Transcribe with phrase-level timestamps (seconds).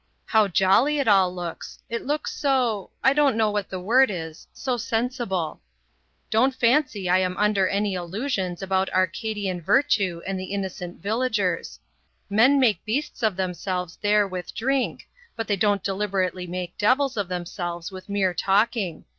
[0.25, 1.77] How jolly it all looks.
[1.87, 5.61] It looks so I don't know what the word is so sensible.
[6.31, 11.79] Don't fancy I'm under any illusions about Arcadian virtue and the innocent villagers.
[12.31, 17.27] Men make beasts of themselves there with drink, but they don't deliberately make devils of
[17.27, 19.05] themselves with mere talking.